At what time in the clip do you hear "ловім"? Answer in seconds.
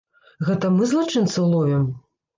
1.53-1.85